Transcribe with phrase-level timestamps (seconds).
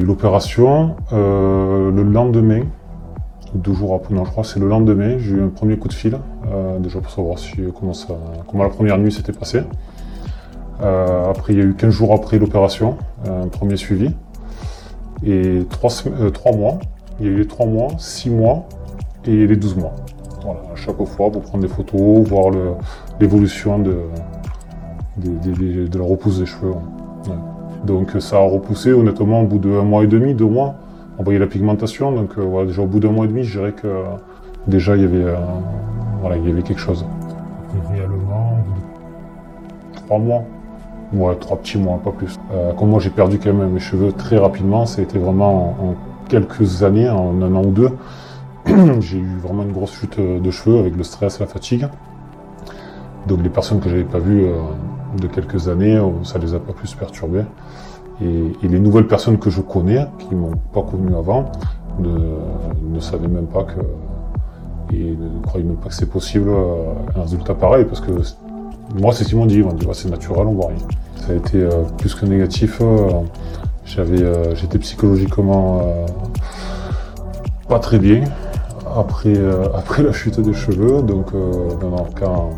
[0.00, 2.62] l'opération le lendemain,
[3.54, 5.92] deux jours après, non je crois c'est le lendemain, j'ai eu un premier coup de
[5.92, 6.18] fil,
[6.80, 7.36] déjà pour savoir
[7.78, 8.14] comment, ça,
[8.48, 9.62] comment la première nuit s'était passée.
[10.80, 12.96] après il y a eu 15 jours après l'opération,
[13.26, 14.10] un premier suivi.
[15.26, 16.78] Et trois, mois,
[17.18, 18.68] il y a eu les 3 mois, 6 mois
[19.26, 19.94] et les 12 mois.
[20.44, 22.52] Voilà, à chaque fois pour prendre des photos, voir
[23.20, 24.00] l'évolution de,
[25.18, 26.74] la repousse des cheveux.
[27.84, 30.74] Donc ça a repoussé honnêtement au bout d'un mois et demi, deux mois.
[31.18, 33.58] On voyait la pigmentation, donc euh, voilà, déjà au bout d'un mois et demi, je
[33.58, 33.86] dirais que
[34.66, 35.36] déjà il y avait, euh,
[36.20, 37.04] voilà, il y avait quelque chose.
[37.90, 38.58] Réellement,
[39.94, 40.42] trois mois.
[41.12, 42.36] Ouais, trois petits mois, pas plus.
[42.52, 45.76] Euh, comme moi j'ai perdu quand même mes cheveux très rapidement, ça a été vraiment
[45.80, 45.94] en,
[46.28, 47.90] quelques années, en un an ou deux,
[49.00, 51.86] j'ai eu vraiment une grosse chute de cheveux avec le stress, la fatigue.
[53.26, 54.54] Donc les personnes que j'avais pas vues euh,
[55.20, 57.44] de quelques années, euh, ça les a pas plus perturbées.
[58.22, 61.50] Et, les nouvelles personnes que je connais, qui m'ont pas connu avant,
[61.98, 63.80] ne, savaient même pas que
[64.92, 68.12] et ne croyaient même pas que c'est possible euh, un résultat pareil, parce que
[69.00, 70.78] moi c'est ce qu'ils m'ont dit, ils m'ont dit c'est naturel, on voit rien.
[71.16, 72.80] Ça a été plus que négatif.
[73.84, 75.80] J'avais, j'étais psychologiquement
[77.68, 78.24] pas très bien
[78.94, 79.34] après,
[79.74, 82.50] après la chute des cheveux, donc non, quand,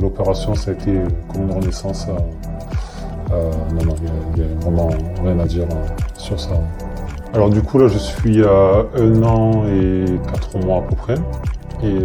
[0.00, 0.92] l'opération, ça a été
[1.32, 2.06] comme une renaissance.
[2.08, 3.94] Euh, euh, non, non,
[4.36, 4.88] il n'y a, vraiment
[5.22, 6.60] rien à dire euh, sur ça.
[7.34, 11.16] Alors du coup, là, je suis à un an et quatre mois à peu près.
[11.80, 12.00] Et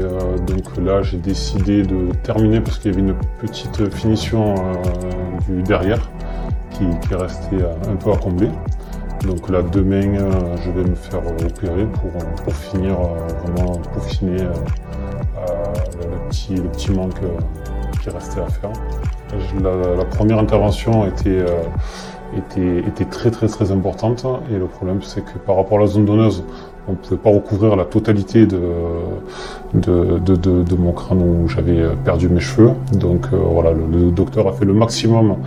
[0.46, 4.54] donc là, j'ai décidé de terminer parce qu'il y avait une petite finition
[5.48, 6.12] du derrière
[6.70, 7.58] qui, est restée
[7.90, 8.50] un peu à combler.
[9.26, 10.20] Donc là, demain,
[10.64, 11.88] je vais me faire opérer
[12.44, 13.00] pour, finir,
[13.44, 17.22] vraiment peaufiner le, petit, le petit manque
[18.04, 18.72] qui restait à faire.
[19.62, 21.64] La, première intervention était, euh,
[22.38, 25.88] était, était, très très très importante et le problème c'est que par rapport à la
[25.88, 26.44] zone donneuse,
[26.88, 28.60] on ne pouvait pas recouvrir la totalité de,
[29.74, 32.72] de, de, de, mon crâne où j'avais perdu mes cheveux.
[32.92, 35.38] Donc euh, voilà, le, docteur a fait le maximum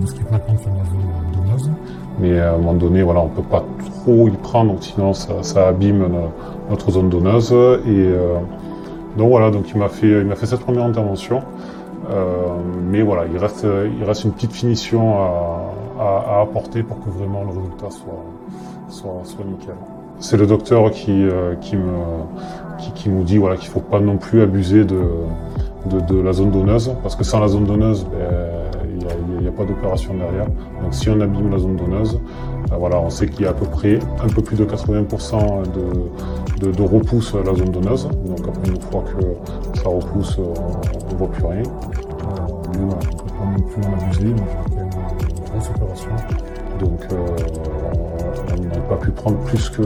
[0.00, 1.70] de ce qui peut prendre sur la zone donneuse.
[2.18, 3.64] Mais à un moment donné, voilà, on ne peut pas
[4.00, 6.06] trop y prendre, donc sinon ça, ça abîme
[6.68, 7.52] notre zone donneuse.
[7.52, 8.34] Et euh,
[9.16, 11.42] donc voilà, donc il m'a fait, il m'a fait cette première intervention.
[12.10, 12.24] Euh,
[12.90, 13.64] mais voilà, il reste,
[14.24, 15.16] une petite finition
[15.98, 17.88] à, apporter pour que vraiment le résultat
[18.88, 19.74] soit, nickel.
[20.18, 24.42] C'est le docteur qui, euh, me, nous dit voilà, qu'il ne faut pas non plus
[24.42, 24.98] abuser de,
[26.22, 28.61] la zone donneuse, parce que sans la zone donneuse, ben,
[29.52, 30.46] a, pas d'opération derrière.
[30.82, 32.20] Donc si on abîme la zone donneuse,
[32.70, 35.62] ben voilà, on sait qu'il y a à peu près un peu plus de 80%
[35.72, 38.08] de, de, de, repousse à la zone donneuse.
[38.24, 41.62] Donc après une fois que ça repousse, on ne voit plus rien.
[41.62, 43.00] Euh, mais voilà,
[43.40, 44.90] on ne peut pas non plus en abuser, il y a une
[45.50, 46.10] grosse opération.
[46.80, 47.16] Donc euh,
[48.58, 49.82] on n'a pas pu prendre plus que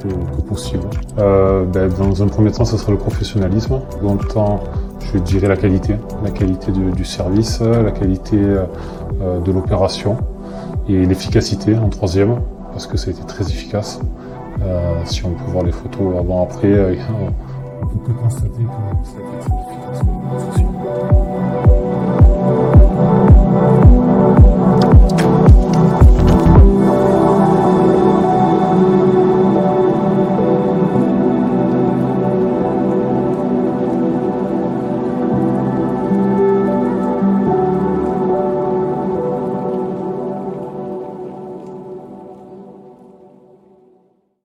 [0.00, 0.84] que, possible.
[1.18, 3.80] Euh, ben, dans un premier temps, ce sera le professionnalisme.
[4.02, 4.60] Dans le temps,
[5.00, 10.16] je dirais la qualité, la qualité du service, la qualité euh, de l'opération
[10.88, 12.40] et l'efficacité en troisième,
[12.72, 14.00] parce que ça a été très efficace.
[14.62, 16.98] Euh, si on peut voir les photos avant-après,
[17.82, 18.90] on peut constater que